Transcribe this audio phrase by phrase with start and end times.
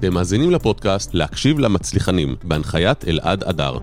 [0.00, 3.78] אתם מאזינים לפודקאסט להקשיב למצליחנים, בהנחיית אלעד אדר.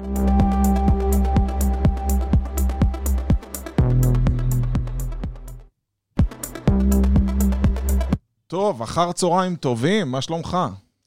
[8.47, 10.57] טוב, אחר צהריים טובים, מה שלומך?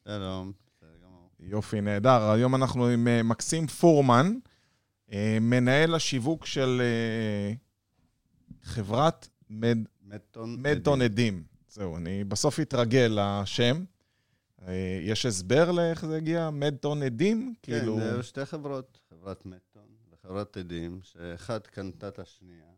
[0.07, 0.51] שלום.
[1.39, 2.31] יופי, נהדר.
[2.31, 4.33] היום אנחנו עם אה, מקסים פורמן,
[5.11, 7.53] אה, מנהל השיווק של אה,
[8.63, 10.55] חברת מד, מדטון.
[10.59, 11.43] מדטון עדים.
[11.69, 13.83] זהו, אני בסוף אתרגל לשם.
[14.67, 16.49] אה, יש הסבר לאיך זה הגיע?
[16.49, 17.53] מדטון עדים?
[17.61, 17.99] כן, כאילו...
[17.99, 22.71] זה שתי חברות, חברת מדטון וחברת עדים, שאחת קנתה את השנייה.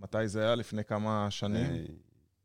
[0.00, 0.54] מתי זה היה?
[0.54, 1.86] לפני כמה שנים?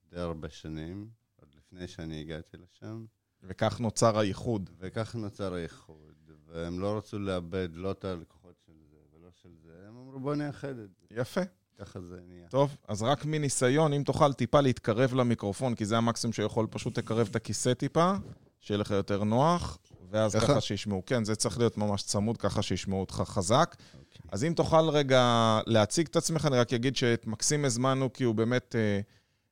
[0.10, 3.06] די הרבה שנים, עוד לפני שאני הגעתי לשם,
[3.44, 4.70] וכך נוצר הייחוד.
[4.80, 6.18] וכך נוצר האיחוד.
[6.48, 10.36] והם לא רצו לאבד לא את הלקוחות של זה ולא של זה, הם אמרו בוא
[10.36, 11.06] נאחד את זה.
[11.12, 11.42] יפה.
[11.78, 12.48] ככה זה נהיה.
[12.48, 17.28] טוב, אז רק מניסיון, אם תוכל טיפה להתקרב למיקרופון, כי זה המקסימום שיכול, פשוט תקרב
[17.32, 18.14] את הכיסא טיפה,
[18.62, 19.78] שיהיה לך יותר נוח,
[20.10, 20.48] ואז ככה?
[20.48, 21.04] ככה שישמעו.
[21.06, 23.76] כן, זה צריך להיות ממש צמוד, ככה שישמעו אותך חזק.
[24.00, 24.22] אוקיי.
[24.32, 28.36] אז אם תוכל רגע להציג את עצמך, אני רק אגיד שאת מקסים הזמנו, כי הוא
[28.36, 29.00] באמת אה,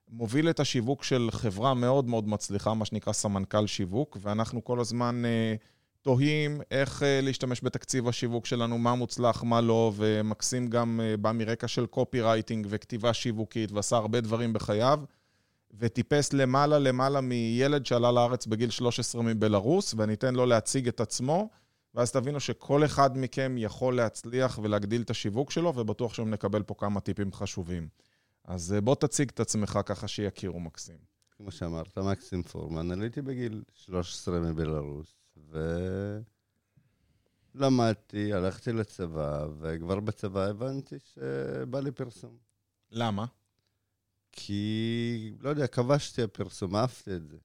[0.09, 5.25] מוביל את השיווק של חברה מאוד מאוד מצליחה, מה שנקרא סמנכ"ל שיווק, ואנחנו כל הזמן
[5.25, 5.55] אה,
[6.01, 11.31] תוהים איך אה, להשתמש בתקציב השיווק שלנו, מה מוצלח, מה לא, ומקסים גם אה, בא
[11.31, 14.99] מרקע של קופי רייטינג וכתיבה שיווקית, ועשה הרבה דברים בחייו,
[15.79, 21.49] וטיפס למעלה למעלה מילד שעלה לארץ בגיל 13 מבלארוס, ואני אתן לו להציג את עצמו.
[21.95, 26.75] ואז תבינו שכל אחד מכם יכול להצליח ולהגדיל את השיווק שלו, ובטוח שגם נקבל פה
[26.77, 27.87] כמה טיפים חשובים.
[28.45, 30.97] אז אה, בוא תציג את עצמך ככה שיכירו, מקסים.
[31.37, 35.15] כמו שאמרת, מקסים פורמן, עליתי בגיל 13 מבלארוס,
[37.55, 42.37] ולמדתי, הלכתי לצבא, וכבר בצבא הבנתי שבא לי פרסום.
[42.91, 43.25] למה?
[44.35, 47.37] כי, לא יודע, כבשתי הפרסום, אהבתי את זה.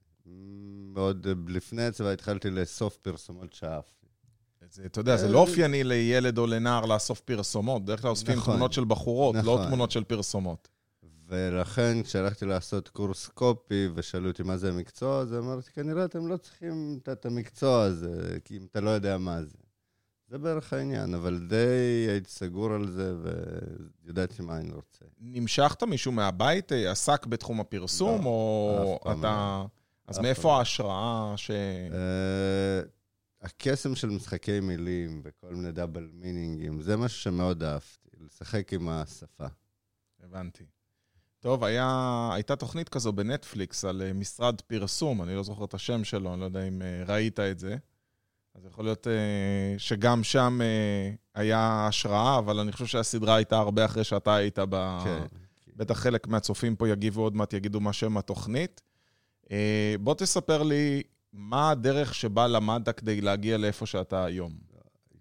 [0.93, 4.07] מאוד לפני הצבא התחלתי לאסוף פרסומות שאהבתי.
[4.71, 7.83] זה, אתה יודע, זה לא אופייני לילד או לנער לאסוף פרסומות.
[7.85, 8.53] בדרך כלל אוספים נכון.
[8.53, 9.67] תמונות של בחורות, לא נכון.
[9.67, 10.67] תמונות של פרסומות.
[11.27, 16.37] ולכן, כשהלכתי לעשות קורס קופי, ושאלו אותי מה זה המקצוע הזה, אמרתי, כנראה אתם לא
[16.37, 19.57] צריכים את המקצוע הזה, כי אם אתה לא יודע מה זה.
[20.31, 23.13] זה בערך העניין, אבל די הייתי סגור על זה,
[24.05, 25.05] וידעתי מה אני רוצה.
[25.19, 29.63] נמשכת מישהו מהבית, אה, עסק בתחום הפרסום, לא, או אתה...
[29.63, 29.67] לא.
[30.07, 30.51] אז מאיפה פעם.
[30.51, 31.51] ההשראה ש...
[31.51, 32.81] אה,
[33.41, 39.47] הקסם של משחקי מילים וכל מיני דאבל מינינגים, זה משהו שמאוד אהבתי, לשחק עם השפה.
[40.23, 40.63] הבנתי.
[41.39, 46.03] טוב, היה, הייתה תוכנית כזו בנטפליקס על אה, משרד פרסום, אני לא זוכר את השם
[46.03, 47.77] שלו, אני לא יודע אם ראית את זה.
[48.55, 53.85] אז יכול להיות אה, שגם שם אה, היה השראה, אבל אני חושב שהסדרה הייתה הרבה
[53.85, 54.99] אחרי שאתה היית ב...
[55.03, 55.23] כן.
[55.75, 58.81] בטח חלק מהצופים פה יגיבו עוד מעט, יגידו מה שם התוכנית.
[59.51, 61.03] אה, בוא תספר לי
[61.33, 64.51] מה הדרך שבה למדת כדי להגיע לאיפה שאתה היום.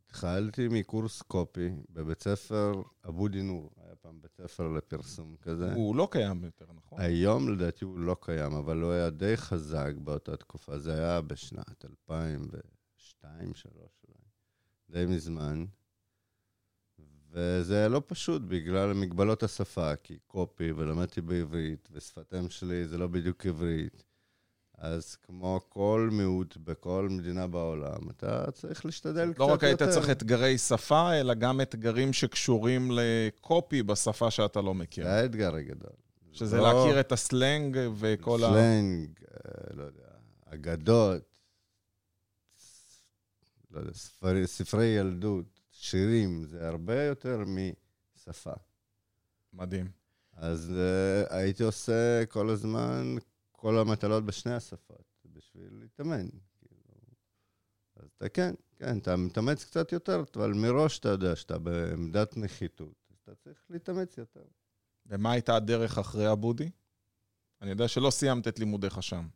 [0.06, 5.74] התחלתי מקורס קופי בבית ספר אבו דינור, היה פעם בית ספר לפרסום כזה.
[5.74, 7.00] הוא לא קיים יותר, נכון?
[7.00, 10.78] היום לדעתי הוא לא קיים, אבל הוא היה די חזק באותה תקופה.
[10.78, 11.84] זה היה בשנת
[13.24, 14.20] 2002, 2003 אולי,
[14.90, 15.64] די מזמן.
[17.32, 23.06] וזה לא פשוט בגלל מגבלות השפה, כי קופי, ולמדתי בעברית, ושפת אם שלי זה לא
[23.06, 24.04] בדיוק עברית.
[24.78, 29.54] אז כמו כל מיעוט בכל מדינה בעולם, אתה צריך להשתדל קצת לא יותר.
[29.54, 35.04] רק היית צריך אתגרי שפה, אלא גם אתגרים שקשורים לקופי בשפה שאתה לא מכיר.
[35.04, 35.92] זה האתגר הגדול.
[36.32, 38.48] שזה לא- להכיר את הסלנג וכל ה...
[38.48, 40.08] סלנג, אה, לא יודע,
[40.46, 41.22] אגדות,
[43.70, 48.52] לא יודע, ספרי, ספרי ילדות, שירים, זה הרבה יותר משפה.
[49.52, 49.90] מדהים.
[50.32, 53.16] אז uh, הייתי עושה כל הזמן
[53.52, 56.28] כל המטלות בשני השפות, בשביל להתאמן.
[56.58, 56.76] כאילו.
[57.96, 62.94] אז אתה כן, כן, אתה מתאמץ קצת יותר, אבל מראש אתה יודע שאתה בעמדת נחיתות,
[63.10, 64.44] אז אתה צריך להתאמץ יותר.
[65.06, 66.70] ומה הייתה הדרך אחרי הבודי?
[67.62, 69.28] אני יודע שלא סיימת את לימודיך שם.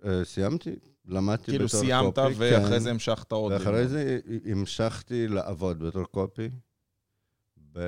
[0.00, 2.78] Uh, סיימתי, למדתי כאילו בתור סיימת, קופי, ואחרי כן.
[2.78, 3.52] זה המשכת עוד.
[3.52, 3.90] ואחרי ללמוד.
[3.90, 6.48] זה המשכתי לעבוד בתור קופי,
[7.72, 7.78] ב...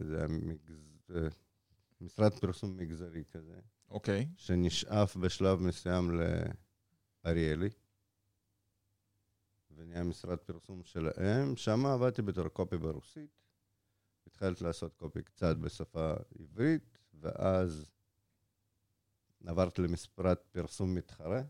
[0.00, 0.26] זה.
[1.14, 1.28] אה,
[2.00, 3.60] משרד פרסום מגזרי כזה,
[3.90, 4.28] אוקיי.
[4.36, 6.20] שנשאף בשלב מסוים
[7.24, 7.70] לאריאלי,
[9.76, 11.56] ונהיה משרד פרסום שלהם.
[11.56, 13.30] שם עבדתי בתור קופי ברוסית.
[14.26, 17.90] התחלתי לעשות קופי קצת בשפה עברית, ואז
[19.46, 21.42] עברתי למשרד פרסום מתחרה.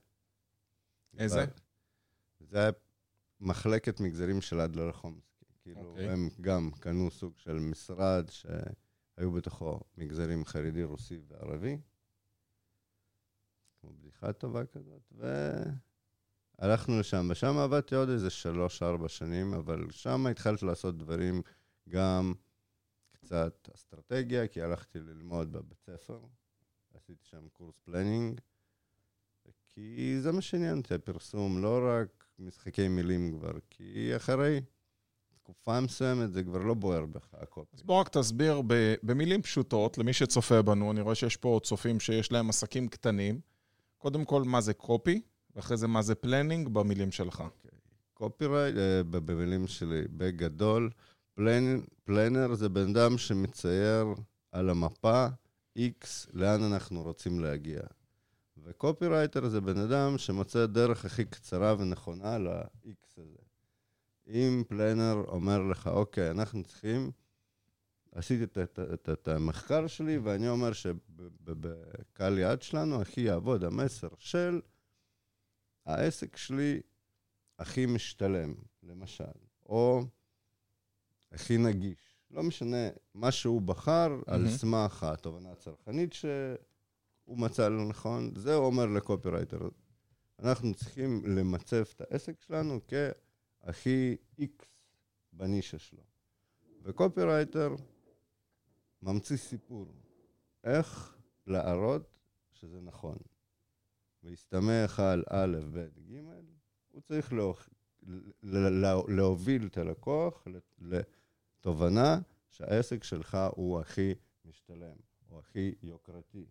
[1.19, 1.45] איזה?
[2.41, 2.71] זה היה
[3.41, 5.45] מחלקת מגזרים של אדלר חומסקי.
[5.63, 6.09] כאילו, אוקיי.
[6.09, 11.79] הם גם קנו סוג של משרד שהיו בתוכו מגזרים חרדי, רוסי וערבי.
[13.81, 15.13] כמו בדיחה טובה כזאת,
[16.59, 21.43] הלכנו לשם, ושם עבדתי עוד איזה שלוש-ארבע שנים, אבל שם התחלתי לעשות דברים
[21.89, 22.35] גם
[23.13, 26.21] קצת אסטרטגיה, כי הלכתי ללמוד בבית ספר,
[26.97, 28.41] עשיתי שם קורס planning,
[29.69, 34.61] כי זה מה שעניין אותי, הפרסום, לא רק משחקי מילים כבר, כי אחרי
[35.35, 37.77] תקופה מסוימת זה כבר לא בוער בך, ה copy.
[37.77, 38.63] אז בוא רק תסביר
[39.03, 43.41] במילים פשוטות, למי שצופה בנו, אני רואה שיש פה צופים שיש להם עסקים קטנים.
[43.99, 45.23] קודם כל, מה זה copy,
[45.55, 47.43] ואחרי זה מה זה planning במילים שלך.
[48.15, 50.91] קופירייט, אה, ב- במילים שלי, בגדול,
[51.35, 54.15] פלנ, פלנר זה בן אדם שמצייר
[54.53, 55.27] על המפה
[55.77, 57.81] X לאן אנחנו רוצים להגיע.
[58.57, 63.39] וקופירייטר זה בן אדם שמוצא הדרך הכי קצרה ונכונה ל-X הזה.
[64.29, 67.11] אם פלנר אומר לך, אוקיי, אנחנו צריכים,
[68.13, 74.09] עשיתי את, את, את, את המחקר שלי, ואני אומר שבקהל יעד שלנו הכי יעבוד המסר
[74.19, 74.61] של
[75.87, 76.81] העסק שלי
[77.59, 79.25] הכי משתלם, למשל,
[79.67, 80.05] או
[81.33, 82.06] הכי נגיש.
[82.37, 84.33] לא משנה מה שהוא בחר, mm-hmm.
[84.33, 89.59] על סמך התובנה הצרכנית שהוא מצא לנכון, זה אומר לקופירייטר.
[90.39, 94.67] אנחנו צריכים למצב את העסק שלנו כהכי איקס
[95.33, 96.03] בנישה שלו.
[96.83, 97.75] וקופירייטר
[99.03, 99.87] ממציא סיפור,
[100.65, 101.17] איך
[101.47, 102.19] להראות
[102.53, 103.19] שזה נכון.
[104.23, 106.21] והסתמך על א', ב', ג',
[106.89, 107.69] הוא צריך להוכ...
[109.09, 110.47] להוביל את הלקוח
[111.67, 112.19] לתובנה
[112.51, 114.15] שהעסק שלך הוא הכי
[114.45, 114.97] משתלם,
[115.31, 116.45] או הכי יוקרתי.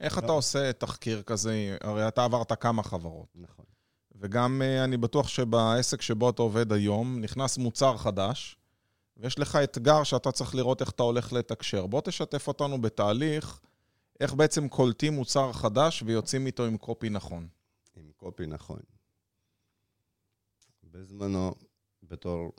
[0.00, 1.76] איך אתה עושה תחקיר כזה?
[1.80, 3.26] הרי אתה עברת כמה חברות.
[3.34, 3.64] נכון.
[4.12, 8.56] וגם אה, אני בטוח שבעסק שבו אתה עובד היום, נכנס מוצר חדש,
[9.16, 11.86] ויש לך אתגר שאתה צריך לראות איך אתה הולך לתקשר.
[11.86, 13.60] בוא תשתף אותנו בתהליך,
[14.20, 17.48] איך בעצם קולטים מוצר חדש ויוצאים איתו עם קופי נכון.
[17.96, 18.80] עם קופי נכון.
[20.84, 21.54] בזמנו,
[22.02, 22.52] בתור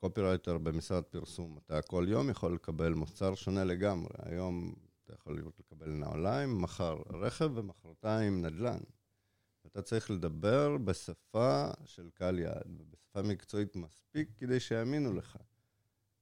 [0.00, 4.14] קופירייטר במשרד פרסום, אתה כל יום יכול לקבל מוצר שונה לגמרי.
[4.18, 4.74] היום
[5.04, 8.80] אתה יכול לקבל נעליים, מחר רכב ומחרתיים נדל"ן.
[9.66, 15.36] אתה צריך לדבר בשפה של קהל יעד, בשפה מקצועית מספיק כדי שיאמינו לך.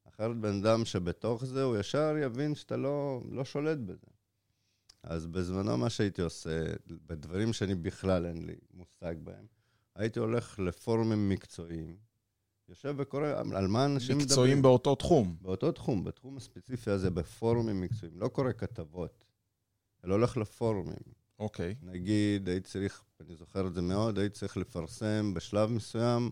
[0.08, 4.06] אחרת בן אדם שבתוך זה, הוא ישר יבין שאתה לא, לא שולט בזה.
[5.02, 9.46] אז בזמנו מה שהייתי עושה, בדברים שאני בכלל אין לי מושג בהם,
[9.94, 11.96] הייתי הולך לפורומים מקצועיים,
[12.68, 14.26] יושב וקורא על מה אנשים מדברים.
[14.26, 15.36] מקצועיים באותו תחום.
[15.42, 18.18] באותו תחום, בתחום הספציפי הזה, בפורומים מקצועיים.
[18.20, 19.24] לא קורא כתבות,
[20.04, 21.02] אלא הולך לפורומים.
[21.38, 21.74] אוקיי.
[21.80, 21.86] Okay.
[21.86, 26.30] נגיד, הייתי צריך, אני זוכר את זה מאוד, הייתי צריך לפרסם בשלב מסוים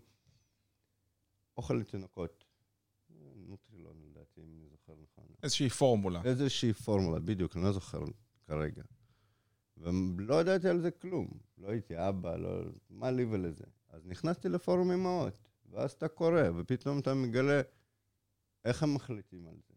[1.56, 2.44] אוכל לתינוקות.
[3.36, 5.24] נוטרילון, לדעתי, אם אני זוכר נכון.
[5.42, 6.22] איזושהי פורמולה.
[6.24, 8.04] איזושהי פורמולה, בדיוק, אני לא זוכר
[8.46, 8.82] כרגע.
[9.76, 11.28] ולא ידעתי על זה כלום.
[11.58, 12.62] לא הייתי אבא, לא...
[12.90, 13.64] מה לי ולזה?
[13.88, 15.38] אז נכנסתי לפורום אמהות,
[15.70, 17.60] ואז אתה קורא, ופתאום אתה מגלה
[18.64, 19.74] איך הם מחליטים על זה.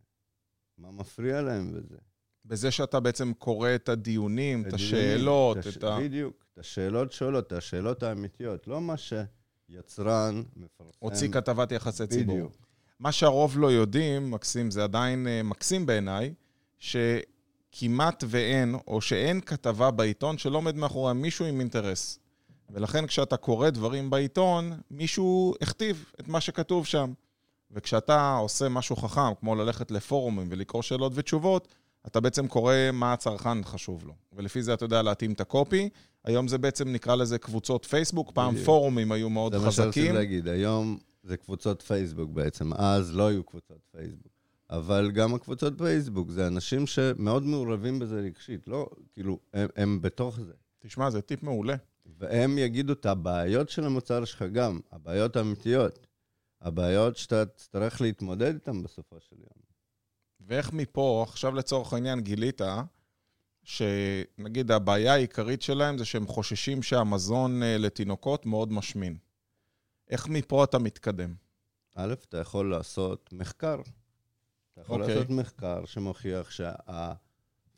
[0.78, 1.98] מה מפריע להם בזה.
[2.46, 5.78] בזה שאתה בעצם קורא את הדיונים, את השאלות, את, הש...
[5.78, 6.00] את ה...
[6.00, 10.98] בדיוק, את השאלות שואלות, את השאלות האמיתיות, לא מה שיצרן מפרסם.
[11.00, 12.36] הוציא כתבת יחסי ציבור.
[12.36, 12.70] בדיוק.
[13.00, 16.34] מה שהרוב לא יודעים, מקסים, זה עדיין uh, מקסים בעיניי,
[16.80, 22.20] שכמעט ואין, או שאין כתבה בעיתון שלא עומד מאחורי מישהו עם אינטרס.
[22.70, 27.14] ולכן כשאתה קורא דברים בעיתון, מישהו הכתיב את מה שכתוב שם.
[27.72, 31.68] וכשאתה עושה משהו חכם, כמו ללכת לפורומים ולקרוא שאלות ותשובות,
[32.08, 34.14] אתה בעצם קורא מה הצרכן חשוב לו.
[34.34, 35.90] ולפי זה אתה יודע להתאים את הקופי.
[36.26, 38.66] היום זה בעצם נקרא לזה קבוצות פייסבוק, פעם בדיוק.
[38.66, 39.72] פורומים היו מאוד זה חזקים.
[39.72, 44.32] זה מה שרציתי להגיד, היום זה קבוצות פייסבוק בעצם, אז לא היו קבוצות פייסבוק.
[44.70, 50.40] אבל גם הקבוצות פייסבוק, זה אנשים שמאוד מעורבים בזה רגשית, לא, כאילו, הם, הם בתוך
[50.40, 50.54] זה.
[50.80, 51.76] תשמע, זה טיפ מעולה.
[52.18, 56.08] והם יגידו את הבעיות של המוצר שלך גם, הבעיות האמיתיות.
[56.62, 59.64] הבעיות שאתה תצטרך להתמודד איתן בסופו של יום.
[60.40, 62.62] ואיך מפה, עכשיו לצורך העניין גילית,
[63.64, 69.18] שנגיד הבעיה העיקרית שלהם זה שהם חוששים שהמזון אה, לתינוקות מאוד משמין.
[70.10, 71.34] איך מפה אתה מתקדם?
[71.96, 73.82] א', אתה יכול לעשות מחקר.
[74.74, 75.04] אתה יכול okay.
[75.04, 75.16] אוקיי.
[75.16, 76.52] לעשות מחקר שמוכיח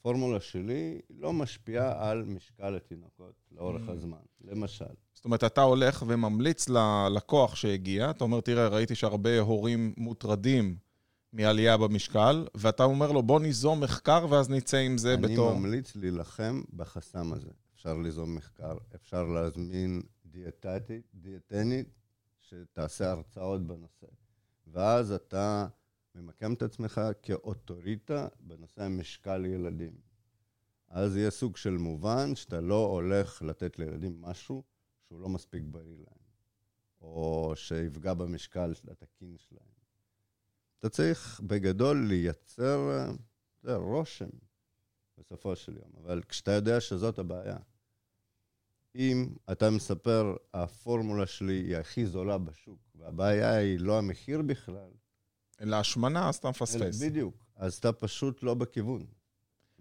[0.02, 3.92] שהפורמולה שלי לא משפיעה על משקל התינוקות לאורך mm.
[3.92, 4.86] הזמן, למשל.
[5.14, 10.78] זאת אומרת, אתה הולך וממליץ ללקוח שהגיע, אתה אומר, תראה, ראיתי שהרבה הורים מוטרדים
[11.34, 15.52] מעלייה במשקל, ואתה אומר לו, בוא ניזום מחקר ואז נצא עם זה אני בתור...
[15.52, 17.50] אני ממליץ להילחם בחסם הזה.
[17.76, 20.02] אפשר ליזום מחקר, אפשר להזמין
[21.14, 21.86] דיאטנית,
[22.40, 24.08] שתעשה הרצאות בנושא.
[24.68, 25.68] ואז אתה
[26.16, 29.94] ממקם את עצמך כאוטוריטה בנושא המשקל ילדים.
[30.88, 34.64] אז יהיה סוג של מובן שאתה לא הולך לתת לילדים משהו
[35.08, 36.20] שהוא לא מספיק בריא להם,
[37.02, 39.72] או שיפגע במשקל התקין שלהם.
[40.80, 43.10] אתה צריך בגדול לייצר
[43.62, 44.30] זה, רושם
[45.18, 47.58] בסופו של יום, אבל כשאתה יודע שזאת הבעיה,
[48.96, 54.92] אם אתה מספר, הפורמולה שלי היא הכי זולה בשוק, והבעיה היא לא המחיר בכלל,
[55.62, 57.02] אלא השמנה, אז אתה מפספס.
[57.04, 57.46] בדיוק.
[57.56, 59.06] אז אתה פשוט לא בכיוון.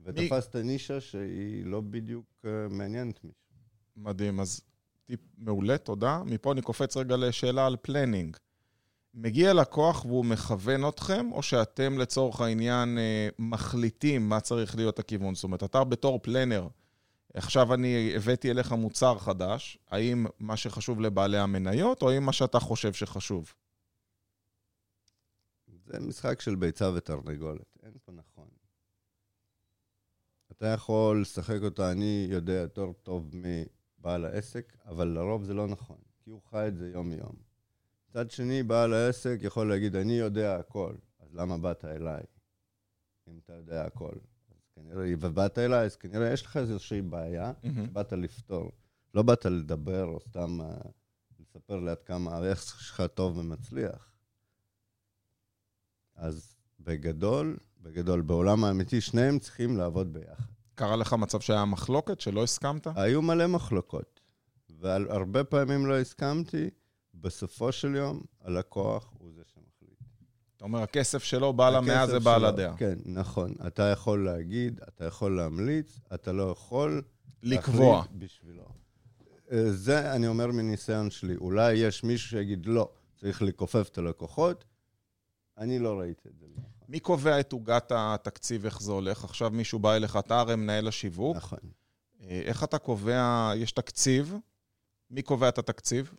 [0.05, 3.41] ותפסת נישה שהיא לא בדיוק uh, מעניינת מישהו.
[3.97, 4.61] מדהים, אז
[5.07, 6.23] טיפ מעולה, תודה.
[6.27, 8.37] מפה אני קופץ רגע לשאלה על planning.
[9.15, 15.35] מגיע לקוח והוא מכוון אתכם, או שאתם לצורך העניין אה, מחליטים מה צריך להיות הכיוון?
[15.35, 16.69] זאת אומרת, אתה בתור planner,
[17.35, 22.61] עכשיו אני הבאתי אליך מוצר חדש, האם מה שחשוב לבעלי המניות, או האם מה שאתה
[22.61, 23.53] חושב שחשוב?
[25.93, 28.49] זה משחק של ביצה ותרנגולת, אין פה נכון.
[30.53, 35.99] אתה יכול לשחק אותה, אני יודע יותר טוב מבעל העסק, אבל לרוב זה לא נכון,
[36.25, 37.37] כי הוא חי את זה יום-יום.
[38.09, 42.23] מצד שני, בעל העסק יכול להגיד, אני יודע הכל, אז למה באת אליי,
[43.29, 44.13] אם אתה יודע הכל?
[44.51, 47.69] אז כנראה, ובאת אליי, אז כנראה יש לך איזושהי בעיה mm-hmm.
[47.87, 48.73] שבאת לפתור.
[49.15, 50.89] לא באת לדבר או סתם uh,
[51.41, 54.10] לספר לי עד כמה העסק שלך טוב ומצליח.
[56.21, 60.45] אז בגדול, בגדול, בעולם האמיתי, שניהם צריכים לעבוד ביחד.
[60.75, 62.87] קרה לך מצב שהיה מחלוקת, שלא הסכמת?
[62.95, 64.21] היו מלא מחלוקות,
[64.81, 66.71] והרבה פעמים לא הסכמתי.
[67.15, 69.99] בסופו של יום, הלקוח הוא זה שמחליט.
[70.57, 72.77] אתה אומר, הכסף שלו, בעל המאה זה בעל הדעה.
[72.77, 73.55] כן, נכון.
[73.67, 77.03] אתה יכול להגיד, אתה יכול להמליץ, אתה לא יכול...
[77.43, 78.05] לקבוע.
[78.19, 78.65] בשבילו.
[79.53, 81.37] אה, זה אני אומר מניסיון שלי.
[81.37, 84.65] אולי יש מישהו שיגיד, לא, צריך לכופף את הלקוחות,
[85.61, 86.47] אני לא ראיתי את זה.
[86.89, 89.25] מי קובע את עוגת התקציב, איך זה הולך?
[89.25, 91.37] עכשיו מישהו בא אליך, אתה הרי מנהל השיווק.
[91.37, 91.59] נכון.
[92.21, 94.35] אה, איך אתה קובע, יש תקציב,
[95.11, 96.15] מי קובע את התקציב?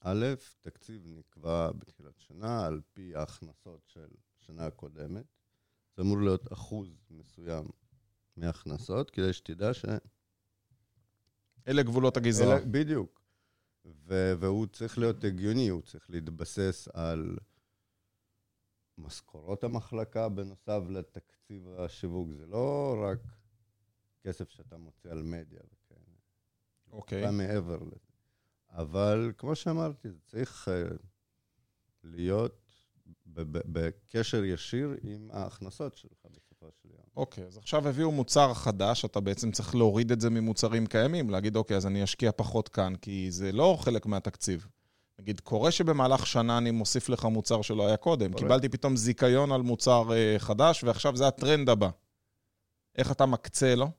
[0.00, 0.24] א',
[0.60, 5.24] תקציב נקבע בתחילת שנה על פי ההכנסות של שנה קודמת.
[5.96, 7.64] זה אמור להיות אחוז מסוים
[8.36, 9.84] מההכנסות, כדי שתדע ש...
[11.68, 12.56] אלה גבולות הגזרה.
[12.56, 13.22] אלה, בדיוק.
[14.08, 17.36] והוא צריך להיות הגיוני, הוא צריך להתבסס על
[18.98, 22.28] משכורות המחלקה בנוסף לתקציב השיווק.
[22.32, 23.18] זה לא רק
[24.22, 26.00] כסף שאתה מוצא על מדיה וכאלה.
[26.92, 27.28] אוקיי.
[27.28, 27.30] Okay.
[27.30, 28.06] מעבר לזה.
[28.70, 30.96] אבל כמו שאמרתי, זה צריך uh,
[32.04, 32.66] להיות
[33.46, 37.04] בקשר ישיר עם ההכנסות שלך בסופו של יום.
[37.16, 41.30] אוקיי, okay, אז עכשיו הביאו מוצר חדש, אתה בעצם צריך להוריד את זה ממוצרים קיימים,
[41.30, 44.66] להגיד, אוקיי, אז אני אשקיע פחות כאן, כי זה לא חלק מהתקציב.
[45.18, 48.32] נגיד, קורה שבמהלך שנה אני מוסיף לך מוצר שלא היה קודם.
[48.32, 48.42] קורה.
[48.42, 51.90] קיבלתי פתאום זיכיון על מוצר uh, חדש, ועכשיו זה הטרנד הבא.
[52.96, 53.90] איך אתה מקצה לו?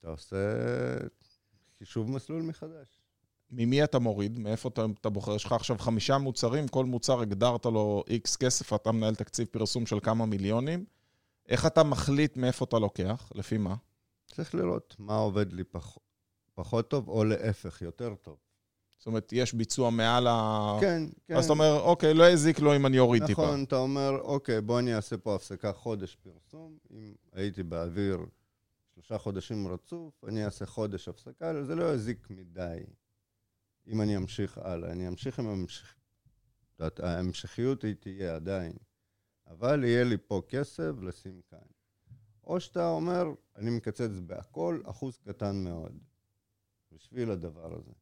[0.00, 0.36] אתה עושה
[1.78, 3.00] חישוב מסלול מחדש.
[3.50, 4.38] ממי אתה מוריד?
[4.38, 5.34] מאיפה אתה, אתה בוחר?
[5.34, 9.86] יש לך עכשיו חמישה מוצרים, כל מוצר הגדרת לו איקס כסף, אתה מנהל תקציב פרסום
[9.86, 10.84] של כמה מיליונים.
[11.48, 13.32] איך אתה מחליט מאיפה אתה לוקח?
[13.34, 13.74] לפי מה?
[14.26, 15.98] צריך לראות מה עובד לי פח,
[16.54, 18.36] פחות טוב, או להפך, יותר טוב.
[18.98, 20.76] זאת אומרת, יש ביצוע מעל ה...
[20.80, 21.36] כן, כן.
[21.36, 23.46] אז אתה אומר, אוקיי, לא יזיק לו אם אני אוריד נכון, טיפה.
[23.46, 26.78] נכון, אתה אומר, אוקיי, בוא אני אעשה פה הפסקה חודש פרסום.
[26.90, 28.18] אם הייתי באוויר
[28.94, 32.78] שלושה חודשים רצוף, אני אעשה חודש הפסקה, זה לא יזיק מדי.
[33.86, 34.92] אם אני אמשיך הלאה.
[34.92, 35.94] אני אמשיך עם המשך...
[36.98, 38.72] ההמשכיות היא תהיה עדיין,
[39.46, 41.58] אבל יהיה לי פה כסף לשים כאן.
[42.44, 43.24] או שאתה אומר,
[43.56, 45.98] אני מקצץ בהכל, אחוז קטן מאוד,
[46.92, 47.92] בשביל הדבר הזה.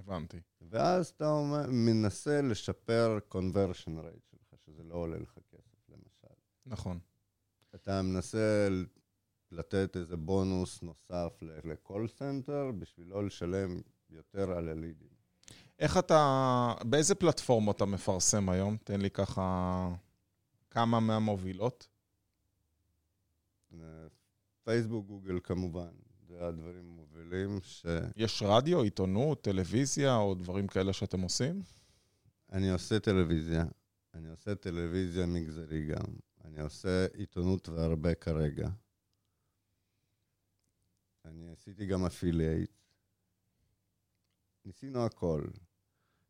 [0.00, 0.40] הבנתי.
[0.60, 6.34] ואז אתה אומר, מנסה לשפר conversion rate שלך, שזה לא עולה לך כסף, למשל.
[6.66, 6.98] נכון.
[7.74, 8.68] אתה מנסה
[9.52, 13.80] לתת איזה בונוס נוסף ל call center, בשביל לא לשלם
[14.10, 15.08] יותר על הלידים.
[15.78, 18.76] איך אתה, באיזה פלטפורמות אתה מפרסם היום?
[18.84, 19.88] תן לי ככה
[20.70, 21.88] כמה מהמובילות.
[24.64, 25.92] פייסבוק, גוגל כמובן,
[26.48, 27.86] הדברים המובילים ש...
[28.16, 31.62] יש רדיו, עיתונות, טלוויזיה או דברים כאלה שאתם עושים?
[32.52, 33.64] אני עושה טלוויזיה.
[34.14, 36.14] אני עושה טלוויזיה מגזרי גם.
[36.44, 38.68] אני עושה עיתונות והרבה כרגע.
[41.24, 42.70] אני עשיתי גם אפילייט.
[44.64, 45.44] ניסינו הכל.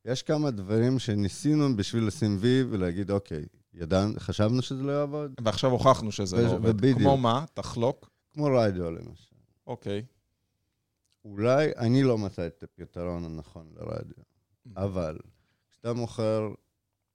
[0.05, 5.35] יש כמה דברים שניסינו בשביל לשים וי ולהגיד, אוקיי, ידענו, חשבנו שזה לא יעבוד.
[5.45, 6.71] ועכשיו הוכחנו שזה לא עובד.
[6.71, 6.99] ובדיוק.
[6.99, 7.45] כמו מה?
[7.55, 8.11] תחלוק.
[8.31, 9.30] כמו רדיו למשל.
[9.71, 10.07] אוקיי.
[11.25, 14.71] אולי אני לא מצא את הפתרון הנכון לרדיו, mm-hmm.
[14.77, 15.19] אבל
[15.71, 16.49] כשאתה מוכר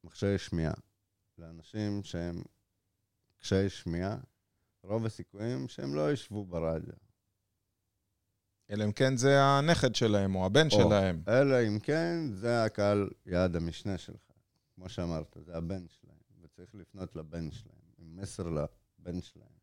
[0.04, 0.74] מכשירי שמיעה
[1.38, 2.44] לאנשים שהם
[3.38, 4.18] קשיי שמיעה,
[4.84, 6.94] רוב הסיכויים שהם לא ישבו ברדיו.
[8.70, 11.24] אלא אם כן זה הנכד שלהם או הבן או, שלהם.
[11.28, 14.32] אלא אם כן, זה הקהל יעד המשנה שלך.
[14.76, 19.55] כמו שאמרת, זה הבן שלהם, וצריך לפנות לבן שלהם, עם מסר לבן שלהם.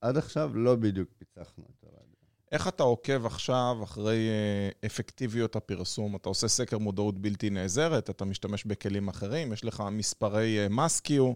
[0.00, 2.16] עד עכשיו לא בדיוק פיצחנו את הרדיו.
[2.52, 6.16] איך אתה עוקב עכשיו אחרי אה, אפקטיביות הפרסום?
[6.16, 11.32] אתה עושה סקר מודעות בלתי נעזרת, אתה משתמש בכלים אחרים, יש לך מספרי מסקיו.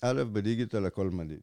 [0.00, 1.40] א', בדיגיטל הכל מדיד.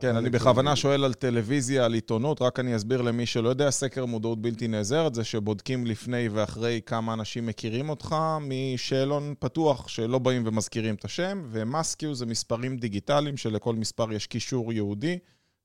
[0.00, 4.06] כן, אני בכוונה שואל על טלוויזיה, על עיתונות, רק אני אסביר למי שלא יודע, סקר
[4.06, 10.42] מודעות בלתי נעזרת זה שבודקים לפני ואחרי כמה אנשים מכירים אותך משאלון פתוח, שלא באים
[10.46, 15.18] ומזכירים את השם, ומסקיו זה מספרים דיגיטליים שלכל מספר יש קישור יהודי,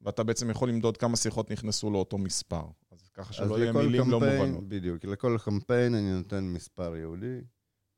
[0.06, 2.66] ואתה בעצם יכול למדוד כמה שיחות נכנסו לאותו מספר.
[2.92, 4.68] אז ככה שלא יהיה מילים לא מובנות.
[4.68, 7.42] בדיוק, לכל קמפיין אני נותן מספר יהודי,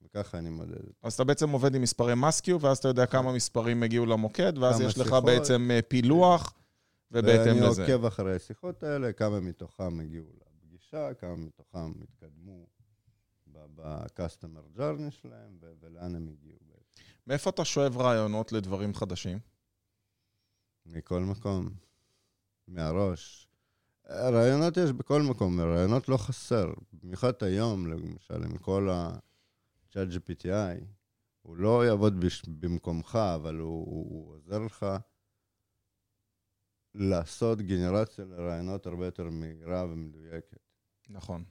[0.01, 0.83] וככה אני מודד.
[1.03, 4.81] אז אתה בעצם עובד עם מספרי מסקיו, ואז אתה יודע כמה מספרים הגיעו למוקד, ואז
[4.81, 5.25] יש לך שיחות.
[5.25, 6.53] בעצם אה, פילוח,
[7.11, 7.81] ובהתאם לזה.
[7.81, 12.67] ואני עוקב אחרי השיחות האלה, כמה מתוכם הגיעו לפגישה, כמה מתוכם התקדמו
[13.75, 17.01] ב-customer journey שלהם, ולאן הם הגיעו בעצם.
[17.27, 19.39] מאיפה אתה שואב רעיונות לדברים חדשים?
[20.85, 21.69] מכל מקום,
[22.67, 23.47] מהראש.
[24.09, 26.73] רעיונות יש בכל מקום, רעיונות לא חסר.
[26.93, 30.83] במיוחד היום, למשל, עם כל ה-chat GPTI,
[31.41, 32.43] הוא לא יעבוד בש...
[32.47, 34.85] במקומך, אבל הוא, הוא, הוא עוזר לך
[36.95, 40.57] לעשות גנרציה לרעיונות הרבה יותר מהירה ומדויקת.
[41.09, 41.43] נכון.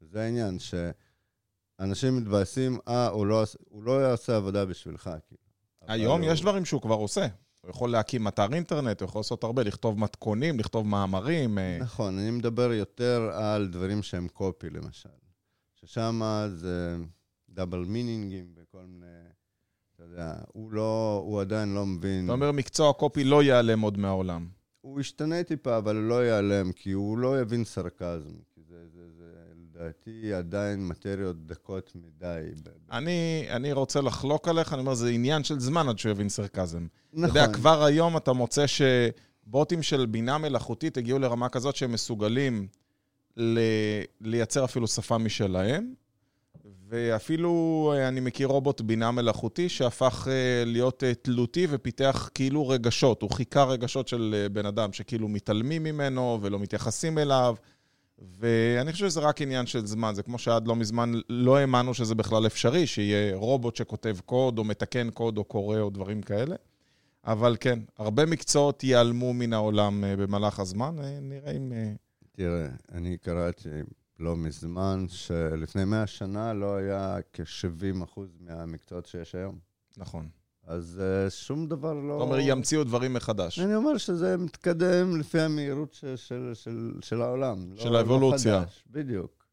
[0.00, 5.42] זה העניין, שאנשים מתבאסים, אה, הוא לא, הוא לא יעשה עבודה בשבילך, כאילו.
[5.80, 7.26] היום אבל יש הוא- דברים שהוא כבר עושה.
[7.60, 11.58] הוא יכול להקים אתר אינטרנט, הוא יכול לעשות הרבה, לכתוב מתכונים, לכתוב מאמרים.
[11.58, 15.08] אה, נכון, אני מדבר יותר על דברים שהם קופי, למשל.
[15.74, 16.20] ששם
[16.54, 16.96] זה
[17.48, 19.06] דאבל מינינגים וכל מיני,
[19.94, 22.24] אתה יודע, הוא לא, הוא עדיין לא מבין.
[22.24, 24.48] אתה אומר, מקצוע קופי לא ייעלם עוד מהעולם.
[24.80, 28.34] הוא ישתנה טיפה, אבל הוא לא ייעלם, כי הוא לא יבין סרקזם.
[29.78, 32.50] לדעתי עדיין מטריות דקות מדי.
[32.92, 36.86] אני, אני רוצה לחלוק עליך, אני אומר, זה עניין של זמן עד שהוא יבין סרקזם.
[37.12, 37.30] נכון.
[37.30, 42.66] אתה יודע, כבר היום אתה מוצא שבוטים של בינה מלאכותית הגיעו לרמה כזאת שהם מסוגלים
[43.36, 43.58] ל...
[44.20, 45.94] לייצר אפילו שפה משלהם,
[46.88, 53.22] ואפילו אה, אני מכיר רובוט בינה מלאכותי שהפך אה, להיות אה, תלותי ופיתח כאילו רגשות.
[53.22, 57.54] הוא חיכה רגשות של בן אדם שכאילו מתעלמים ממנו ולא מתייחסים אליו.
[58.38, 60.14] ואני חושב שזה רק עניין של זמן.
[60.14, 64.64] זה כמו שעד לא מזמן לא האמנו שזה בכלל אפשרי, שיהיה רובוט שכותב קוד או
[64.64, 66.56] מתקן קוד או קורא או דברים כאלה.
[67.24, 70.96] אבל כן, הרבה מקצועות ייעלמו מן העולם אה, במהלך הזמן.
[70.98, 71.72] אה, נראה אם...
[71.72, 71.92] אה,
[72.32, 73.68] תראה, אני קראתי
[74.18, 79.58] לא מזמן שלפני 100 שנה לא היה כ-70% מהמקצועות שיש היום.
[79.96, 80.28] נכון.
[80.68, 82.16] אז uh, שום דבר לא...
[82.16, 83.58] אתה אומר, ימציאו דברים מחדש.
[83.58, 87.72] אני אומר שזה מתקדם לפי המהירות של, של, של, של העולם.
[87.76, 88.54] של לא, האבולוציה.
[88.54, 89.46] לא חדש, בדיוק.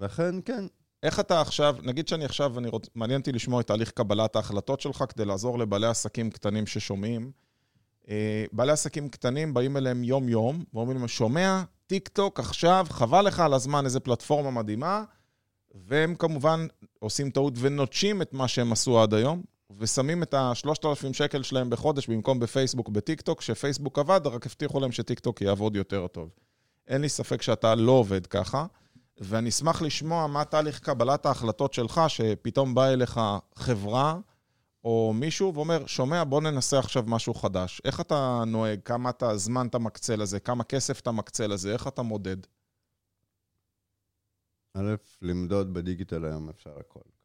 [0.00, 0.64] לכן, כן.
[1.02, 2.88] איך אתה עכשיו, נגיד שאני עכשיו, אני רוצ...
[2.94, 7.30] מעניין אותי לשמוע את תהליך קבלת ההחלטות שלך כדי לעזור לבעלי עסקים קטנים ששומעים.
[8.08, 13.40] אה, בעלי עסקים קטנים באים אליהם יום-יום, ואומרים להם, שומע, טיק טוק עכשיו, חבל לך
[13.40, 15.04] על הזמן, איזה פלטפורמה מדהימה,
[15.74, 16.66] והם כמובן
[16.98, 19.42] עושים טעות ונוטשים את מה שהם עשו עד היום,
[19.78, 24.92] ושמים את ה-3,000 שקל שלהם בחודש במקום בפייסבוק, בטיק טוק, שפייסבוק עבד, רק הבטיחו להם
[24.92, 26.30] שטיק טוק יעבוד יותר טוב.
[26.88, 28.66] אין לי ספק שאתה לא עובד ככה.
[29.18, 33.20] ואני אשמח לשמוע מה תהליך קבלת ההחלטות שלך, שפתאום באה אליך
[33.54, 34.18] חברה
[34.84, 37.82] או מישהו ואומר, שומע, בוא ננסה עכשיו משהו חדש.
[37.84, 38.80] איך אתה נוהג?
[38.84, 40.40] כמה אתה, זמן אתה מקצה לזה?
[40.40, 41.72] כמה כסף אתה מקצה לזה?
[41.72, 42.36] איך אתה מודד?
[44.74, 47.15] א', למדוד בדיגיטל היום אפשר הכל.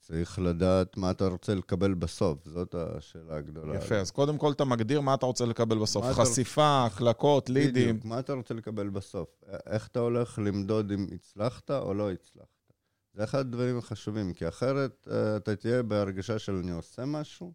[0.00, 3.76] צריך לדעת מה אתה רוצה לקבל בסוף, זאת השאלה הגדולה.
[3.76, 6.04] יפה, אז קודם כל אתה מגדיר מה אתה רוצה לקבל בסוף.
[6.04, 7.88] חשיפה, הקלקות, לידים.
[7.88, 9.28] בדיוק, מה אתה רוצה לקבל בסוף?
[9.66, 12.72] איך אתה הולך למדוד אם הצלחת או לא הצלחת?
[13.14, 17.52] זה אחד הדברים החשובים, כי אחרת אה, אתה תהיה בהרגשה של אני עושה משהו,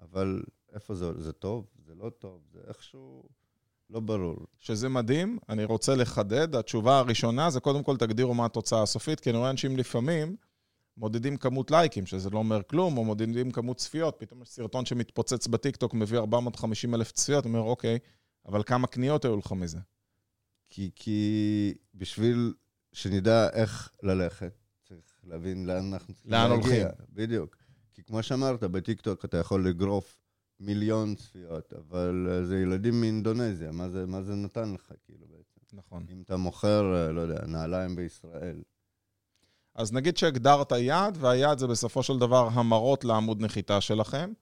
[0.00, 1.22] אבל איפה זה?
[1.22, 1.66] זה טוב?
[1.86, 2.40] זה לא טוב?
[2.52, 3.28] זה איכשהו
[3.90, 4.36] לא ברור.
[4.58, 6.56] שזה מדהים, אני רוצה לחדד.
[6.56, 10.36] התשובה הראשונה זה קודם כל תגדירו מה התוצאה הסופית, כי אני רואה אנשים לפעמים
[10.96, 14.16] מודדים כמות לייקים, שזה לא אומר כלום, או מודדים כמות צפיות.
[14.18, 17.98] פתאום יש סרטון שמתפוצץ בטיקטוק, מביא 450 אלף צפיות, אומר, אוקיי,
[18.46, 19.78] אבל כמה קניות היו לך מזה?
[20.70, 22.54] כי, כי בשביל
[22.92, 24.52] שנדע איך ללכת,
[24.88, 26.86] צריך להבין לאן אנחנו צריכים לאן להגיע.
[26.86, 27.06] הולכים.
[27.12, 27.56] בדיוק.
[27.94, 30.18] כי כמו שאמרת, בטיקטוק אתה יכול לגרוף
[30.60, 35.60] מיליון צפיות, אבל אה, זה ילדים מאינדונזיה, מה זה, מה זה נתן לך, כאילו, בעצם?
[35.72, 36.06] נכון.
[36.12, 38.62] אם אתה מוכר, אה, לא יודע, נעליים בישראל.
[39.74, 44.32] אז נגיד שהגדרת יעד, והיעד זה בסופו של דבר המרות לעמוד נחיתה שלכם.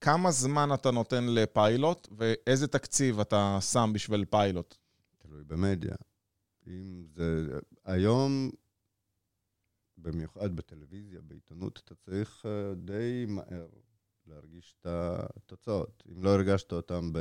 [0.00, 4.74] כמה זמן אתה נותן לפיילוט, ואיזה תקציב אתה שם בשביל פיילוט?
[5.18, 5.94] תלוי במדיה.
[6.66, 7.58] אם זה...
[7.84, 8.50] היום,
[9.98, 13.68] במיוחד בטלוויזיה, בעיתונות, אתה צריך אה, די מהר
[14.26, 16.02] להרגיש את התוצאות.
[16.08, 17.12] אם לא הרגשת אותם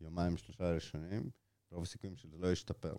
[0.00, 1.30] ביומיים, שלושה ראשונים,
[1.70, 2.96] רוב הסיכויים שזה לא ישתפר.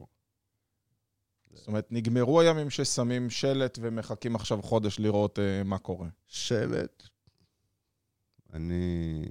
[1.53, 6.07] זאת אומרת, נגמרו הימים ששמים שלט ומחכים עכשיו חודש לראות uh, מה קורה.
[6.27, 7.03] שלט,
[8.53, 9.25] אני...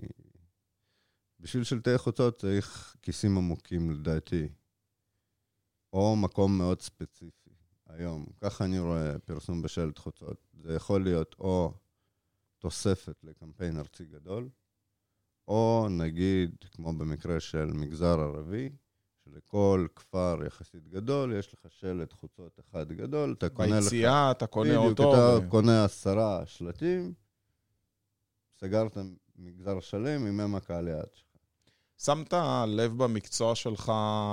[1.40, 4.48] בשביל שלטי חוצות צריך כיסים עמוקים, לדעתי.
[5.92, 7.50] או מקום מאוד ספציפי,
[7.86, 8.26] היום.
[8.40, 10.46] ככה אני רואה פרסום בשלט חוצות.
[10.54, 11.74] זה יכול להיות או
[12.58, 14.48] תוספת לקמפיין ארצי גדול,
[15.48, 18.70] או נגיד, כמו במקרה של מגזר ערבי,
[19.30, 23.84] שלכל כפר יחסית גדול, יש לך שלט חוצות אחד גדול, אתה קונה לך...
[23.84, 25.14] ביציאה, אתה קונה בדיוק, אותו.
[25.14, 27.12] אתה ו- קונה עשרה שלטים,
[28.60, 28.96] סגרת
[29.36, 31.26] מגזר שלם עם אם הקהל יעד שלך.
[31.98, 32.34] שמת
[32.66, 33.92] לב במקצוע שלך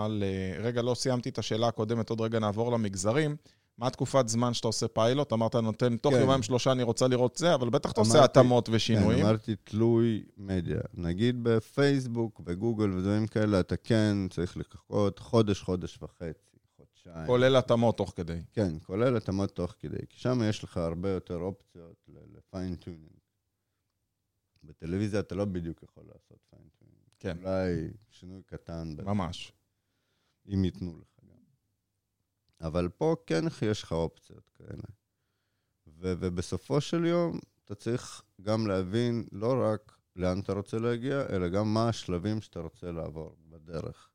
[0.09, 0.23] ל...
[0.59, 3.35] רגע, לא סיימתי את השאלה הקודמת, עוד רגע נעבור למגזרים.
[3.77, 5.33] מה התקופת זמן שאתה עושה פיילוט?
[5.33, 6.19] אמרת, נותן, תוך כן.
[6.19, 9.19] יומיים שלושה אני רוצה לראות זה, אבל בטח אתה עושה התאמות ושינויים.
[9.19, 10.81] כן, אמרתי תלוי מדיה.
[10.93, 17.25] נגיד בפייסבוק וגוגל ודברים כאלה, אתה כן צריך לחכות חודש, חודש וחצי, חודשיים.
[17.25, 18.39] כולל התאמות תוך כדי.
[18.51, 23.13] כן, כולל התאמות תוך כדי, כי שם יש לך הרבה יותר אופציות ל fine-tuning.
[24.63, 27.03] בטלוויזיה אתה לא בדיוק יכול לעשות fine-tuning.
[27.19, 27.37] כן.
[27.37, 29.53] אולי שינוי קטן, ממש.
[30.53, 31.12] אם ייתנו לך.
[32.61, 34.83] אבל פה כן יש לך אופציות כאלה.
[35.87, 41.49] ו- ובסופו של יום, אתה צריך גם להבין לא רק לאן אתה רוצה להגיע, אלא
[41.49, 44.09] גם מה השלבים שאתה רוצה לעבור בדרך.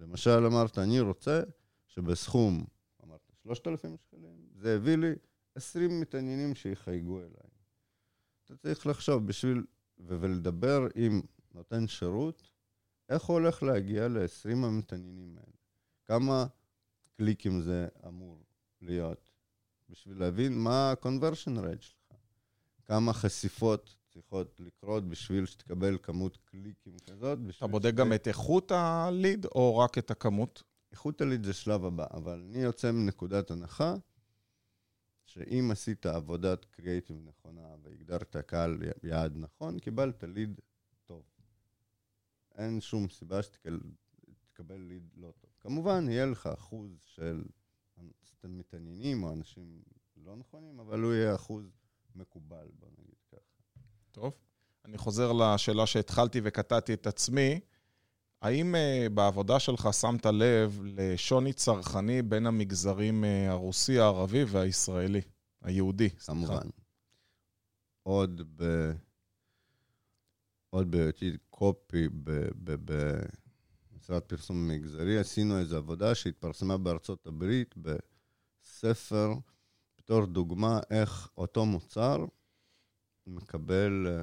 [0.00, 1.42] למשל, אמרת, אני רוצה
[1.86, 2.64] שבסכום,
[3.04, 5.12] אמרת, 3,000 שקלים, זה הביא לי
[5.54, 7.50] 20 מתעניינים שיחייגו אליי.
[8.44, 9.64] אתה צריך לחשוב בשביל,
[9.98, 11.20] ו- ולדבר עם
[11.54, 12.50] נותן שירות,
[13.08, 15.56] איך הוא הולך להגיע ל-20 המתעניינים האלה.
[16.04, 16.46] כמה
[17.20, 18.44] קליקים זה אמור
[18.82, 19.30] להיות,
[19.88, 22.14] בשביל להבין מה ה-conversion rate שלך.
[22.84, 27.38] כמה חשיפות צריכות לקרות בשביל שתקבל כמות קליקים כזאת.
[27.56, 30.62] אתה בודק גם את איכות הליד, או רק את הכמות?
[30.92, 33.94] איכות הליד זה שלב הבא, אבל אני יוצא מנקודת הנחה
[35.24, 40.60] שאם עשית עבודת קריאיטיב נכונה והגדרת קהל יעד נכון, קיבלת ליד
[41.04, 41.22] טוב.
[42.54, 45.49] אין שום סיבה שתקבל ליד לא טוב.
[45.60, 47.42] כמובן, יהיה לך אחוז של
[48.26, 49.82] סתם מתעניינים או אנשים
[50.16, 51.64] לא נכונים, אבל הוא יהיה אחוז
[52.14, 53.62] מקובל, בוא נגיד ככה.
[54.10, 54.32] טוב.
[54.84, 57.60] אני חוזר לשאלה שהתחלתי וקטעתי את עצמי.
[58.42, 65.20] האם uh, בעבודה שלך שמת לב לשוני צרכני בין המגזרים uh, הרוסי, הערבי והישראלי,
[65.62, 66.10] היהודי?
[66.10, 66.68] כמובן.
[68.02, 68.90] עוד ב...
[70.70, 73.22] עוד בהיותי קופי ב- ב-
[74.10, 79.32] במשרד פרסום מגזרי, עשינו איזו עבודה שהתפרסמה בארצות הברית בספר,
[79.98, 82.24] בתור דוגמה איך אותו מוצר
[83.26, 84.22] מקבל אה,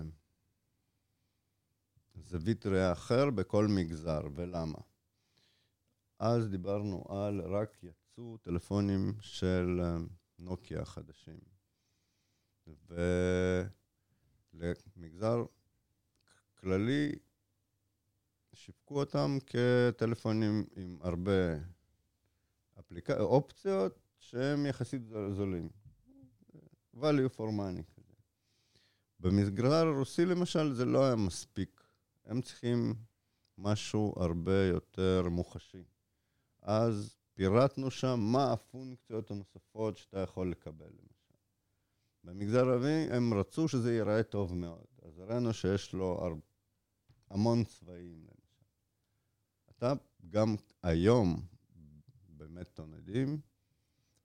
[2.16, 4.78] זווית ראייה אחר בכל מגזר, ולמה?
[6.20, 9.98] אז דיברנו על רק יצאו טלפונים של אה,
[10.40, 11.40] נוקיה חדשים.
[14.54, 15.46] ולמגזר
[16.60, 17.12] כללי
[18.58, 21.32] שיווקו אותם כטלפונים עם הרבה
[22.80, 23.10] אפליק...
[23.10, 25.70] אופציות שהם יחסית זולים.
[26.96, 28.14] value for money כזה.
[29.20, 31.84] במגזר הרוסי למשל זה לא היה מספיק.
[32.26, 32.94] הם צריכים
[33.58, 35.84] משהו הרבה יותר מוחשי.
[36.62, 41.36] אז פירטנו שם מה הפונקציות הנוספות שאתה יכול לקבל, למשל.
[42.24, 46.34] במגזר הערבי הם רצו שזה ייראה טוב מאוד, אז הראינו שיש לו הר...
[47.30, 48.28] המון צבעים,
[49.78, 49.94] אתה
[50.30, 51.42] גם היום
[52.38, 53.40] במתון עדים,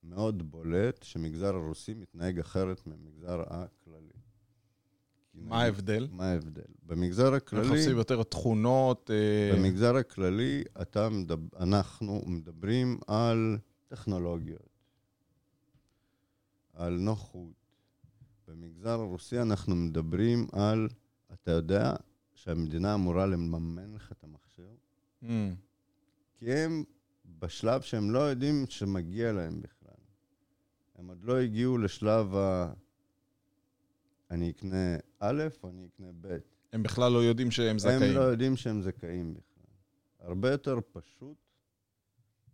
[0.02, 4.12] מאוד בולט שמגזר הרוסי מתנהג אחרת מהמגזר הכללי.
[5.34, 6.08] מה ההבדל?
[6.12, 6.62] מה ההבדל?
[6.86, 7.68] במגזר הכללי...
[7.68, 9.10] עושים יותר תכונות?
[9.10, 14.78] אה, במגזר הכללי, אתה מדבר, אנחנו מדברים על טכנולוגיות,
[16.74, 17.76] על נוחות.
[18.48, 20.88] במגזר הרוסי אנחנו מדברים על,
[21.32, 21.92] אתה יודע
[22.34, 24.76] שהמדינה אמורה לממן לך את המכשיר?
[25.22, 25.26] Mm,
[26.35, 26.85] כי הם
[27.38, 29.94] בשלב שהם לא יודעים שמגיע להם בכלל.
[30.94, 32.72] הם עוד לא הגיעו לשלב ה...
[34.30, 36.38] אני אקנה א' או אני אקנה ב'.
[36.72, 38.14] הם בכלל לא יודעים שהם הם זכאים.
[38.14, 39.64] לא יודעים שהם זכאים בכלל.
[40.18, 41.37] הרבה יותר פשוט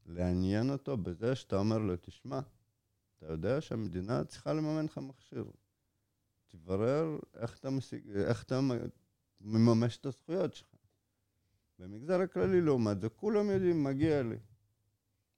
[0.06, 2.40] לעניין אותו בזה שאתה אומר לו, תשמע,
[3.18, 5.44] אתה יודע שהמדינה צריכה לממן לך מכשיר.
[6.48, 8.60] תברר איך אתה, משיג, איך אתה
[9.40, 10.77] מממש את הזכויות שלך.
[11.78, 14.36] במגזר הכללי, לעומת זה, כולם יודעים, מגיע לי.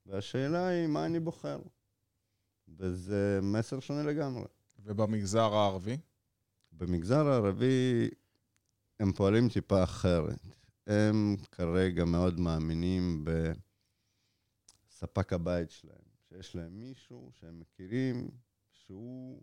[0.05, 1.59] והשאלה היא, מה אני בוחר?
[2.67, 4.45] וזה מסר שונה לגמרי.
[4.79, 5.97] ובמגזר הערבי?
[6.71, 8.09] במגזר הערבי
[8.99, 10.39] הם פועלים טיפה אחרת.
[10.87, 13.25] הם כרגע מאוד מאמינים
[14.89, 18.31] בספק הבית שלהם, שיש להם מישהו שהם מכירים,
[18.71, 19.41] שהוא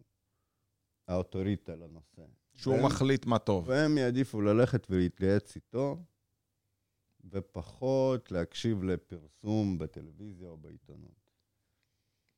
[1.08, 2.22] האוטוריטה לנושא.
[2.54, 3.68] שהוא והם, מחליט מה טוב.
[3.68, 6.04] והם יעדיפו ללכת ולהתייעץ איתו,
[7.30, 11.30] ופחות להקשיב לפרסום בטלוויזיה או בעיתונות.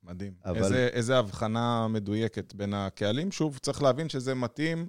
[0.03, 0.33] מדהים.
[0.45, 3.31] אבל- איזה, איזה הבחנה מדויקת בין הקהלים.
[3.31, 4.87] שוב, צריך להבין שזה מתאים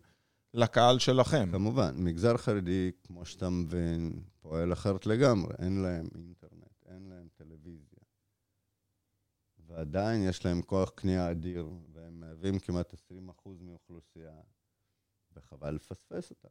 [0.54, 1.48] לקהל שלכם.
[1.52, 5.54] כמובן, מגזר חרדי, כמו שאתה מבין, פועל אחרת לגמרי.
[5.58, 7.98] אין להם אינטרנט, אין להם טלוויזיה.
[9.58, 12.98] ועדיין יש להם כוח קנייה אדיר, והם מהווים כמעט 20%
[13.62, 14.40] מאוכלוסייה,
[15.32, 16.48] וחבל לפספס אותם.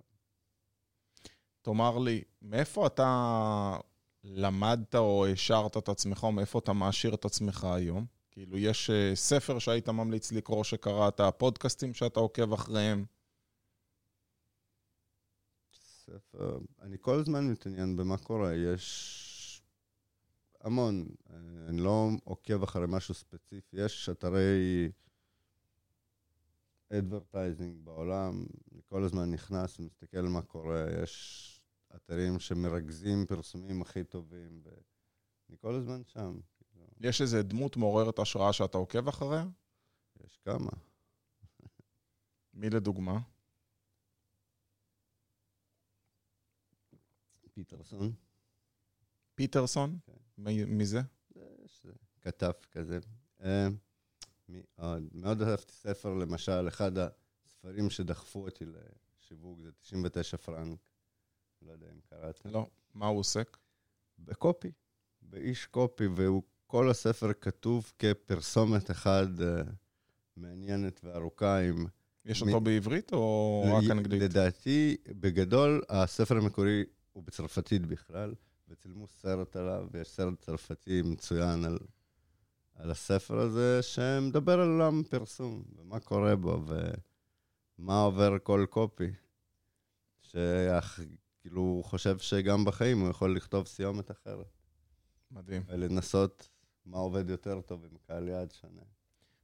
[1.61, 3.77] תאמר לי, מאיפה אתה
[4.23, 8.05] למדת או השארת את עצמך, או מאיפה אתה מעשיר את עצמך היום?
[8.31, 13.05] כאילו, יש אה, ספר שהיית ממליץ לקרוא שקראת, פודקאסטים שאתה עוקב אחריהם.
[15.73, 19.63] ספר, אני כל הזמן מתעניין במה קורה, יש
[20.61, 21.07] המון,
[21.67, 24.91] אני לא עוקב אחרי משהו ספציפי, יש אתרי
[26.91, 31.47] advertising בעולם, אני כל הזמן נכנס ומסתכל מה קורה, יש
[31.95, 36.39] אתרים שמרכזים פרסומים הכי טובים, ואני כל הזמן שם.
[36.57, 39.45] כאילו, יש איזה דמות מעוררת השראה שאתה עוקב אחריה?
[40.25, 40.71] יש כמה.
[42.53, 43.19] מי לדוגמה?
[47.53, 48.13] פיטרסון,
[49.35, 49.99] פיטרסון?
[50.05, 50.13] כן.
[50.37, 51.01] מי, מי זה?
[51.35, 51.85] יש
[52.21, 52.99] כתב כזה.
[55.37, 56.91] מאוד אהבתי ספר, למשל, אחד
[57.45, 60.79] הספרים שדחפו אותי לשיווק זה 99 פרנק.
[61.61, 62.41] לא יודע אם קראת.
[62.45, 62.67] לא.
[62.93, 63.57] מה הוא עוסק?
[64.19, 64.71] בקופי,
[65.21, 69.61] באיש קופי, וכל הספר כתוב כפרסומת אחת אה,
[70.37, 71.85] מעניינת וארוכה עם...
[72.25, 74.21] יש מ- אותו בעברית או רק ל- אנגלית?
[74.21, 78.33] לדעתי, בגדול, הספר המקורי הוא בצרפתית בכלל,
[78.67, 81.77] וצילמו סרט עליו, ויש סרט צרפתי מצוין על,
[82.81, 86.63] על הספר הזה, שמדבר על עולם פרסום, ומה קורה בו,
[87.79, 89.11] ומה עובר כל קופי.
[90.21, 94.57] שכאילו, הוא חושב שגם בחיים הוא יכול לכתוב סיומת אחרת,
[95.31, 95.63] מדהים.
[95.67, 96.49] ולנסות
[96.85, 98.81] מה עובד יותר טוב עם קהל יעד שונה.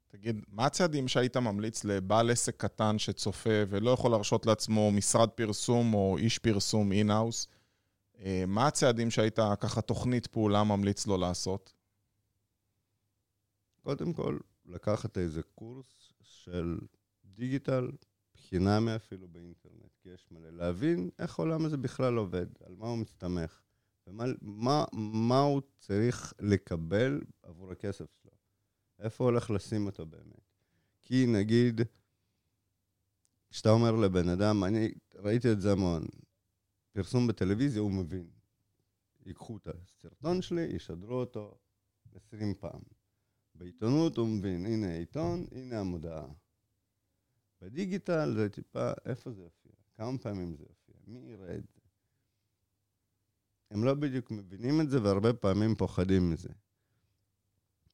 [0.07, 5.93] תגיד, מה הצעדים שהיית ממליץ לבעל עסק קטן שצופה ולא יכול להרשות לעצמו משרד פרסום
[5.93, 7.47] או איש פרסום in-house?
[8.47, 11.76] מה הצעדים שהיית ככה תוכנית פעולה ממליץ לו לעשות?
[13.87, 16.77] קודם כל, לקחת איזה קורס של
[17.25, 17.91] דיגיטל,
[18.35, 20.49] חינמי אפילו באינטרנט, כי יש מלא.
[20.49, 23.61] להבין איך העולם הזה בכלל עובד, על מה הוא מסתמך,
[24.07, 28.31] ומה מה, מה הוא צריך לקבל עבור הכסף שלו.
[28.99, 30.53] איפה הוא הולך לשים אותו באמת.
[31.01, 31.81] כי נגיד,
[33.49, 36.05] כשאתה אומר לבן אדם, אני ראיתי את זה המון,
[36.91, 38.29] פרסום בטלוויזיה הוא מבין.
[39.25, 41.57] ייקחו את הסרטון שלי, ישדרו אותו
[42.15, 42.96] 20 פעם.
[43.57, 46.27] בעיתונות הוא מבין, הנה העיתון, הנה המודעה.
[47.61, 49.71] בדיגיטל זה טיפה, איפה זה יופיע?
[49.95, 50.95] כמה פעמים זה יופיע?
[51.07, 51.81] מי יראה את זה?
[53.71, 56.49] הם לא בדיוק מבינים את זה והרבה פעמים פוחדים מזה.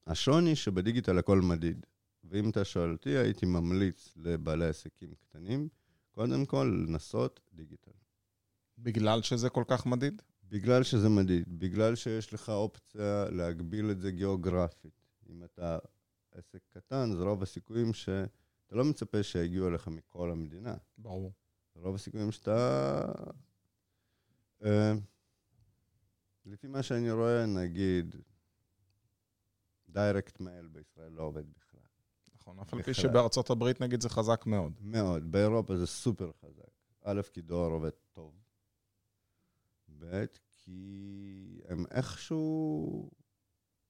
[0.06, 1.86] השוני שבדיגיטל הכל מדיד.
[2.24, 5.68] ואם אתה שואל אותי, הייתי ממליץ לבעלי עסקים קטנים,
[6.10, 7.90] קודם כל לנסות דיגיטל.
[8.78, 10.22] בגלל שזה כל כך מדיד?
[10.48, 15.03] בגלל שזה מדיד, בגלל שיש לך אופציה להגביל את זה גיאוגרפית.
[15.28, 15.78] אם אתה
[16.32, 20.76] עסק קטן, אז רוב הסיכויים שאתה לא מצפה שיגיעו אליך מכל המדינה.
[20.98, 21.32] ברור.
[21.74, 23.00] רוב הסיכויים שאתה...
[24.64, 24.92] אה,
[26.46, 28.16] לפי מה שאני רואה, נגיד,
[29.88, 31.80] direct mail בישראל לא עובד בכלל.
[32.34, 32.94] נכון, אף על פי.
[32.94, 34.72] שבארצות הברית נגיד זה חזק מאוד.
[34.80, 35.32] מאוד.
[35.32, 36.70] באירופה זה סופר חזק.
[37.02, 38.34] א', כי דואר עובד טוב.
[39.98, 43.10] ב', כי הם איכשהו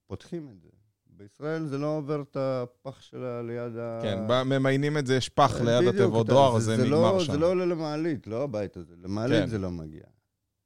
[0.06, 0.70] פותחים את זה.
[1.16, 3.98] בישראל זה לא עובר את הפח שלה ליד ה...
[4.02, 7.32] כן, ממיינים את זה, יש פח ליד אה, בדיוק, התיבות דואר, זה לא- נגמר שם.
[7.32, 8.94] זה לא עולה למעלית, לא הבית הזה.
[9.02, 9.46] למעלית כן.
[9.48, 10.04] זה לא מגיע.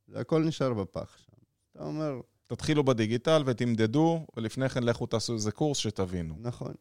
[0.08, 1.32] זה הכל נשאר בפח שם.
[1.72, 6.34] אתה אומר, תתחילו בדיגיטל ותמדדו, ולפני כן לכו תעשו איזה קורס שתבינו.
[6.40, 6.72] נכון.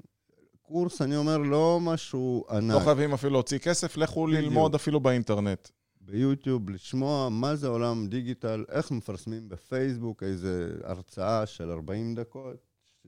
[0.61, 2.81] קורס, אני אומר, לא משהו לא ענק.
[2.83, 4.41] חייבים אפילו להוציא כסף, לכו בדיוק.
[4.43, 5.69] ללמוד אפילו באינטרנט.
[6.01, 12.55] ביוטיוב, לשמוע מה זה עולם דיגיטל, איך מפרסמים בפייסבוק איזה הרצאה של 40 דקות,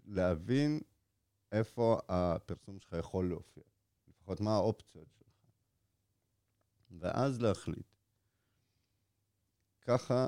[0.09, 0.79] להבין
[1.51, 3.63] איפה הפרסום שלך יכול להופיע,
[4.07, 5.29] לפחות מה האופציות שלך.
[6.99, 7.95] ואז להחליט.
[9.81, 10.27] ככה,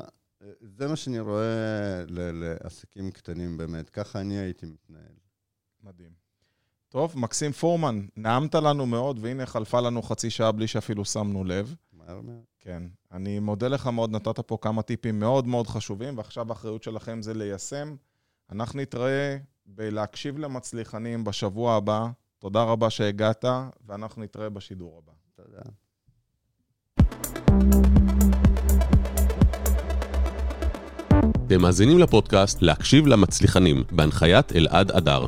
[0.62, 5.16] זה מה שאני רואה לעסקים קטנים באמת, ככה אני הייתי מתנהל.
[5.84, 6.12] מדהים.
[6.90, 11.76] טוב, מקסים פורמן, נעמת לנו מאוד, והנה חלפה לנו חצי שעה בלי שאפילו שמנו לב.
[11.94, 12.44] מהר מאוד.
[12.60, 12.84] כן.
[13.12, 17.34] אני מודה לך מאוד, נתת פה כמה טיפים מאוד מאוד חשובים, ועכשיו האחריות שלכם זה
[17.34, 17.96] ליישם.
[18.50, 19.38] אנחנו נתראה
[19.76, 22.08] בלהקשיב למצליחנים בשבוע הבא.
[22.40, 23.46] תודה רבה שהגעת,
[23.88, 25.14] ואנחנו נתראה בשידור הבא.
[25.36, 25.62] תודה.
[31.46, 35.26] אתם מאזינים לפודקאסט להקשיב למצליחנים, בהנחיית אלעד אדר.